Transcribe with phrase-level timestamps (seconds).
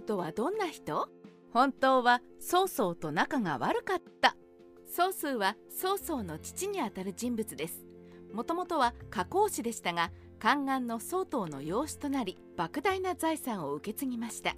[0.00, 1.08] ーとはどんな人？
[1.52, 4.36] 本当は曹操と仲が悪かった。
[4.86, 7.84] 曹操は曹操の父にあたる人物です。
[8.32, 10.10] もともとは加工師でしたが
[10.40, 14.56] 宦官の曹洞の養子となり莫大な財産を受け継ぎました。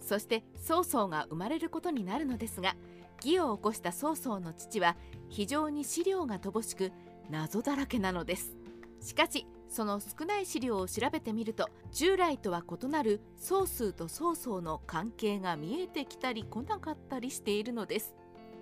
[0.00, 2.76] そして曹操が生まれることになるのですが
[3.24, 4.96] 義を起こした曹操の父は
[5.28, 6.92] 非常に資料が乏しく
[7.30, 8.54] 謎だらけなのです。
[9.00, 18.14] しかしその少ない資料を調べてみると従来とは異なる総数と曹操の関係が見えてきたり来なかったりしているのです。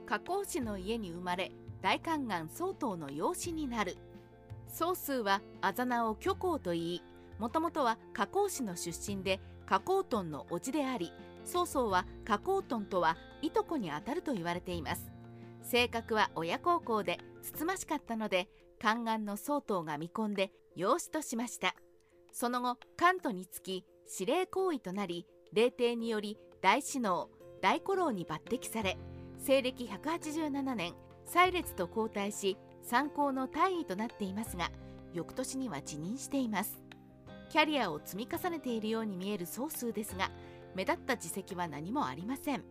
[0.07, 1.53] 加工師の家に生まれ
[1.83, 3.99] 大宦官曹洞の養子になる。
[4.69, 7.03] 曹数はあざ名を虚構といい
[7.39, 11.13] もともとは加工師の出身で加工トンの叔父であり
[11.45, 15.13] 曹操は加工トンとはいとこにあたると言われています。
[15.61, 18.49] 性格は親孝行でつつましかったので
[18.83, 21.77] 宦官の曹洞が見込んで養子としました。
[22.33, 27.29] その後関東につき司令行為となり霊帝により大司能
[27.61, 28.99] 大古老に抜擢され
[29.39, 34.73] 西暦187年祭列と交代し参考の大尉となっていますが
[35.13, 36.83] 翌年には辞任しています。
[37.51, 40.31] キャリアを積み重ねているように見える総数ですが
[40.75, 42.65] 目立った実績は何もありません。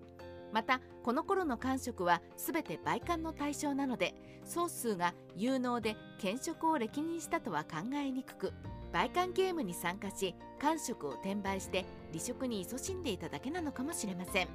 [0.52, 4.14] またこの頃の官職は全て売官の対象なので
[4.44, 8.54] 総数が有能で兼職を歴任したとは考えにくく
[8.92, 14.48] 売官ゲームに参加し官職を転売して離職に勤しんでいただけなのかもしれません。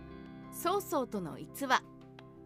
[0.53, 1.83] 曹操との逸話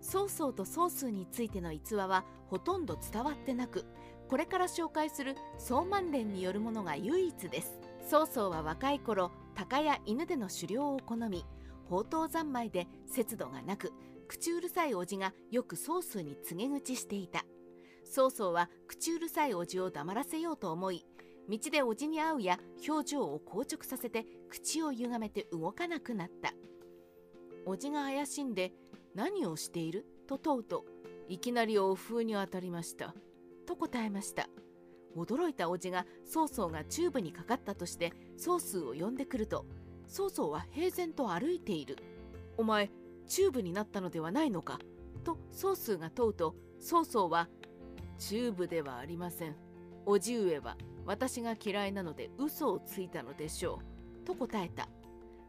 [0.00, 3.84] 曹操と曹数についての逸話はほとんど伝わってなく
[4.28, 7.80] これから紹介する曹万連によるものが唯一です。
[8.08, 11.44] 曹操は若い頃鷹や犬での狩猟を好み
[11.91, 13.92] 宝刀三昧で節度がなく
[14.28, 17.44] 口うるさい叔父がよく曹数に告げ口していた。
[18.05, 21.05] 曹操は口うるさい叔父を黙らせようと思い
[21.48, 26.55] 道で叔父に会うや表情を硬直させて口を歪めて動かなくなった。
[27.66, 28.72] 叔父が怪しんで
[29.16, 30.07] 何をしている？
[30.28, 30.84] と問うと
[31.28, 33.17] いきなりお風に当たりました。
[33.67, 34.48] と答えました。
[35.17, 39.67] 驚いた叔父が曹操がチューブにかかったとして曹数を呼んでくると
[40.10, 41.96] 曹操は平然と歩いている。
[42.58, 42.90] お前
[43.28, 44.80] チューブになったのではないのか？
[45.22, 47.48] と曹嵩が問うと曹操は
[48.18, 49.54] チューブではありません。
[50.04, 50.76] 叔父上は
[51.06, 53.78] 私が嫌いなので嘘をついたのでしょ
[54.24, 54.26] う。
[54.26, 54.88] と答えた。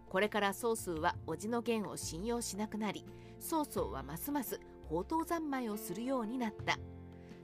[0.07, 3.03] これから曹嵩は叔父の言を信用しなくなり
[3.39, 6.77] 曹操はますます放蕩三昧をするようになった。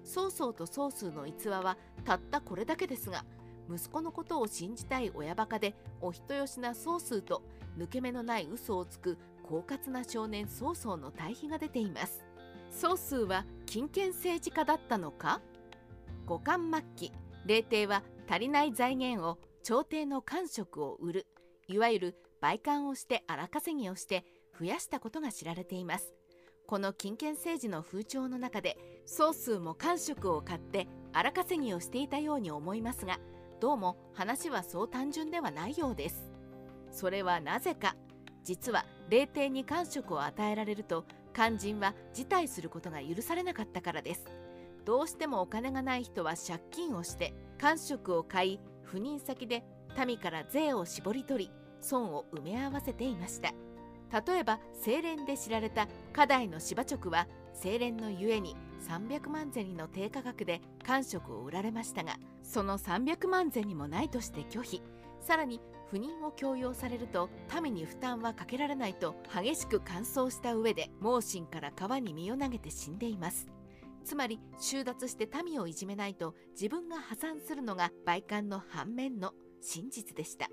[0.03, 3.25] 曹操と曹嵩の逸話はたったこれだけですが
[3.69, 7.44] 息子のことを信じたい親バカでお人よしな曹数と
[7.78, 9.17] 抜け目のない嘘をつく
[9.47, 12.23] 狡猾な少年曹操の対比が出ています。
[12.72, 15.41] 曹数は金権政治家だったのか？
[16.25, 17.11] 五冠末期
[17.45, 21.28] 霊帝は足りない財源を朝廷の官職を売る。
[21.67, 24.25] いわゆる売官をして荒稼ぎをして
[24.59, 26.13] 増やしたことが知られています。
[26.67, 33.19] この金権政治の風潮の中で総数も官職を買って荒稼ぎをしていたように思いますが
[33.59, 36.29] どうも話はそう単純ではないようです。
[36.91, 37.95] それはなぜか
[38.44, 44.25] 実は霊帝に官職を与えられると肝心は辞退することが許されなかったからです。
[44.85, 49.63] どうしてもお金がない人は借金をして官職を買い赴任先で
[50.06, 51.51] 民から税を絞り取り
[51.81, 53.53] 損を埋め合わせていました。
[54.28, 57.28] 例えば清廉で知られた花大の芝直は
[57.59, 58.56] 清廉のゆえに
[58.88, 64.82] 300万銭の低価格で官職を売られましたがその300万銭もないとして拒否。
[65.20, 67.30] さらに不妊を強要されると
[67.62, 73.48] 民に負担はかけられないと激しく乾燥した上で盲信から川に身を投げて死んでいます。
[74.06, 80.50] つまり収奪して民をいじめないと自分が破産するのが売官の反面の真実でした。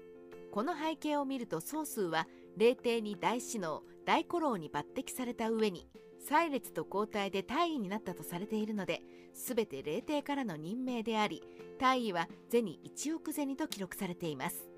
[0.50, 5.88] この背景を見ると宗数は霊帝に大司能大古老に抜擢された上に
[6.26, 9.02] 祭列と交代で大尉になったとされているので
[9.34, 11.42] 全て霊帝からの任命であり
[11.78, 14.68] 大尉は銭1億銭と記録されています。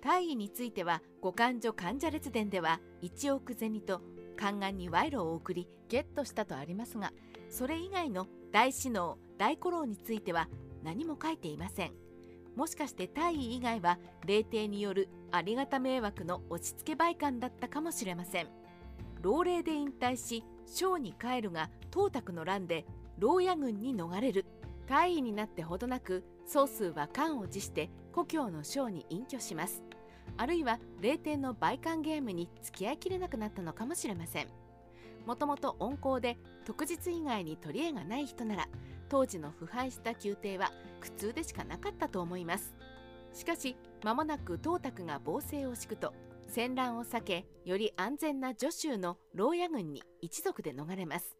[0.00, 4.00] 大尉については五感所患者列伝では1億銭と
[4.36, 7.12] 宦官に賄賂を送りゲットしたとありますが
[7.48, 10.48] それ以外の大司能大古老については
[10.82, 11.92] 何も書いていません。
[12.54, 18.48] もしかして大尉以外は霊帝によるありがた迷惑の落ち着け売官だったかもしれません。
[19.20, 22.84] 老齢で引退し省に帰るが東卓の乱で
[23.18, 24.44] 牢屋軍に逃れる。
[24.86, 29.82] 大尉になってほどなく総数は官を辞して故郷の省に隠居します。
[30.36, 34.48] あるいは霊帝の売官ゲームに付き合いきれなくなったのかもしれません。
[35.24, 38.68] もともと温厚で特日以外に取り柄がない人なら
[39.08, 40.70] 当時の腐敗した宮廷は
[41.00, 42.74] 苦痛でしかなかったと思います。
[43.32, 46.14] しかし間もなく董卓が暴政を敷くと
[46.48, 51.36] 戦乱を避けより安全な徐州の牢屋軍に一族で逃れます。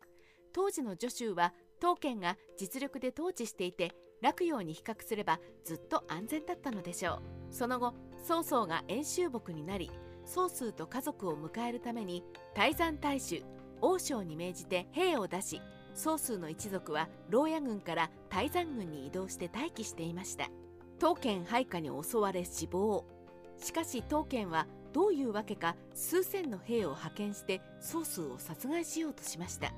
[0.52, 3.92] 当時の徐州は当県が実力で統治していて
[4.22, 7.22] 洛陽に比較すればずっと安全だったのでしょう。
[7.50, 7.94] その後
[8.24, 9.90] 曹操が遠州牧になり
[10.24, 12.24] 曹数と家族を迎えるために
[12.54, 13.42] 泰山大衆
[13.80, 15.60] 王将に命じて兵を出し
[15.94, 20.48] 曹数の一族は牢屋軍から泰山軍に移動して待機していました。
[20.98, 23.04] 当県配下に襲われ死亡。
[23.58, 24.66] しかし当県は
[24.96, 29.74] どういうわけか数千の兵を派遣して曹数を殺害しようとしました。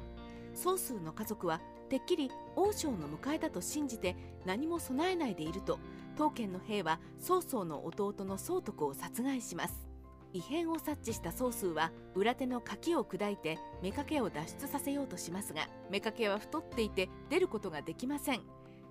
[0.54, 4.14] 曹数の家族はてっきり王将の迎えだと信じて
[4.46, 5.80] 何も備えないでいると
[6.16, 9.88] 当県の兵は曹操の弟の曹徳を殺害します。
[10.32, 18.42] 異変を察知した宗数は裏手の柿を砕いて妾を脱出させようとしますが妾は太っていて出ることができません。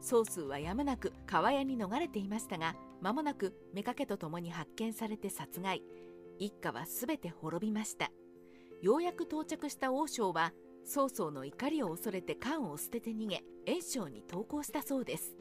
[0.02, 5.82] 宗数はやむなく川屋に逃れていましたが間もなく妾と共に発見されて殺害。
[6.40, 8.12] 一家は全て滅びました。
[8.82, 10.54] ようやく到着した王将は
[10.86, 15.36] 曹操の怒りを恐れて缶を捨てて逃げ袁紹に投降したそうです。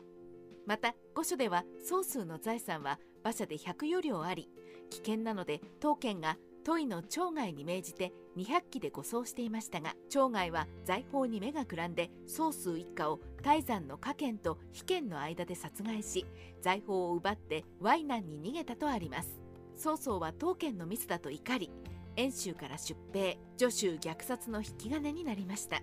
[0.66, 4.48] また御所では宗数の財産は馬車で100余両あり
[4.90, 16.26] 危険なので当県が都井の町外に命じて200機で護送していましたが町外は財宝に目がくらんで宗数一家を泰山の家県と非県の間で殺害し
[16.60, 19.45] 財宝を奪って淮南に逃げたとあります。
[19.76, 21.70] 曹操は当県のミスだと怒り
[22.16, 25.82] 遠州から出兵助州虐殺の引き金になりました。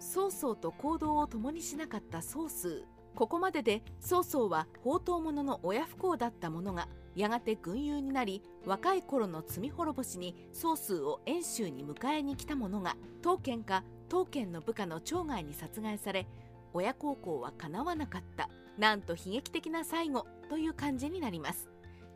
[0.00, 2.84] 曹操と行動を共にしなかった曹数
[3.14, 16.26] ここまでで曹操は宝刀者の親不幸だったものがやがて軍友になり若い頃の罪滅ぼしに宗数を遠州に迎えに来た者が当県か当県の部下の町外に殺害され
[16.72, 18.48] 親孝行はかなわなかった。
[18.78, 21.68] なんと悲劇的な最後という感じになります。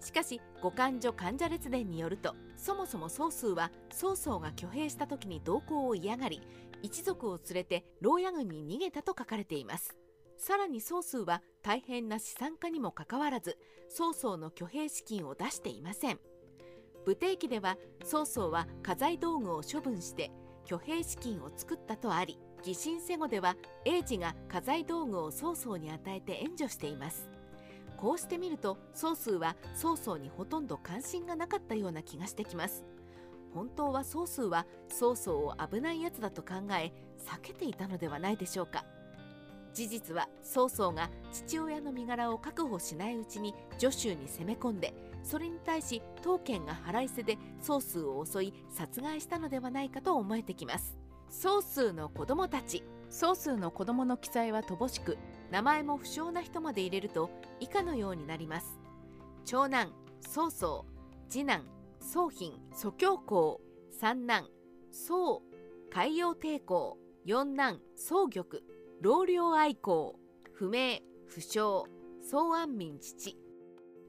[0.05, 6.43] しかし五感所患者列伝によるとそもそも宗数は曹操が挙兵した時に同行を嫌がり
[6.83, 9.97] 一族を連れて牢屋軍に逃げたと書かれています。
[10.37, 13.57] さらに宗数は大変な資産家にもかかわらず
[13.89, 16.21] 曹操の挙兵資金を出していません。
[17.07, 20.31] 武帝記では曹操は家財道具を処分して
[20.67, 27.34] 挙兵資金を作ったとあり義神瀬語では英治が家財道具を曹操に与えて援助しています。
[27.97, 32.85] こうしてみると曹数は曹操にほとんど関心がなかったような気がしてきます。
[33.53, 38.85] 本当は曹数は曹操を危ないやつだと考え避けていたのではないでしょうか。
[39.73, 44.95] 事実は曹操が父親の身柄を確保しないうちに徐州に攻め込んで
[45.25, 50.97] それに対し当県が腹いせで曹数を襲い殺害したのではないかと思えてきます。
[51.29, 55.19] 曹数の子供たち曹数の子供の記載は乏しく
[55.55, 57.31] 名前も不詳な人まで入れると
[57.61, 58.77] 以下のようになります。
[59.45, 60.85] 長男曹操。
[61.29, 61.65] 次男
[62.01, 63.61] 宗品蘇教公。
[63.93, 64.49] 三男
[64.91, 65.43] 宋
[65.93, 66.99] 海洋帝公。
[67.25, 68.65] 四男宗玉。
[69.01, 70.19] 老領愛好
[70.53, 71.87] 不明不詳。
[72.21, 73.39] 宋安民父。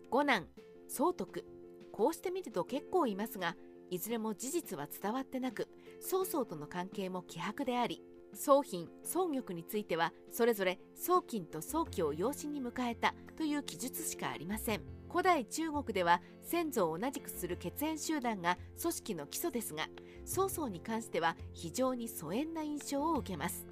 [0.09, 0.47] 五男
[0.87, 1.45] 総徳。
[1.91, 3.55] こうして見ると結構いますが
[3.91, 5.67] いずれも事実は伝わってなく
[6.01, 8.01] 曹操との関係も希薄であり
[8.35, 14.81] 宗品宗玉についてはそれぞれ宗金と宗貴を養子に迎えたという記述しかありません。
[15.09, 19.87] 古代中国では先祖を同じくする血縁集団が組織の基礎ですが
[20.25, 23.65] 曹操に関しては非常に疎遠な印象を受けます。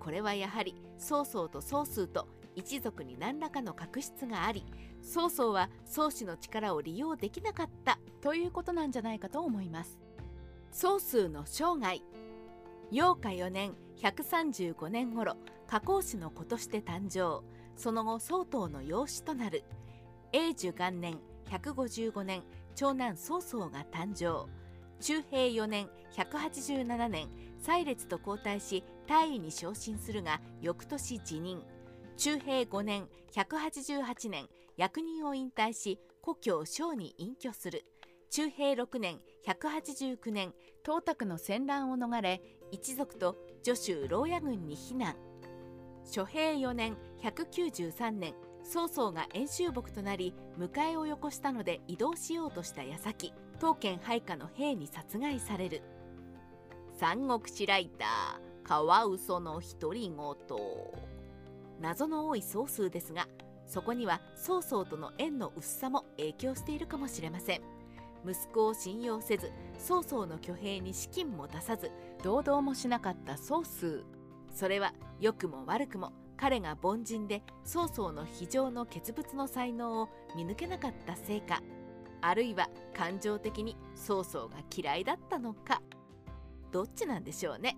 [0.00, 4.64] これはやはり曹操と曹数と一族に何らかの確執があり
[5.02, 9.98] 曹操は曹氏の力を利用できなかったということなんじゃないかと思います。
[10.72, 12.02] 曹数の生涯。
[12.90, 17.44] 陽華4年135年頃加工氏の子として誕生。
[17.76, 19.62] その後曹洞の養子となる。
[20.32, 21.18] 永寿元年
[21.50, 22.42] 155年
[22.74, 24.48] 長男曹操が誕生。
[25.00, 27.28] 中平4年187年
[27.58, 31.62] 祭列と交代し大尉に昇進するが翌年辞任。
[32.16, 37.84] 中平5年188年役人を引退し故郷小に隠居する。
[38.30, 40.54] 中平6年189年
[40.84, 42.40] 東卓の戦乱を逃れ
[42.70, 45.16] 一族と助州牢屋軍に避難。
[46.04, 55.82] 諸平4年193年曹操が遠州牧となり迎えをよこしたので移動しようとした矢先当県配下の兵に殺害される。
[56.98, 60.16] 三国志ライターカワウソの独り言。
[61.80, 63.26] 謎の多い総数ですが
[63.66, 67.79] そこには曹操との縁の薄さも影響しているかもしれません。
[68.26, 71.90] 息子を信用せず曹操の挙兵に資金も出さず
[72.22, 74.04] 堂々もしなかった曹数。
[74.52, 81.62] それは良くも悪くも彼が凡人で曹操の非常の傑物の才能を見抜けなかったせいか
[82.22, 85.82] あるいは感情的に曹操が嫌いだったのか。
[86.72, 87.76] どっちなんでしょうね。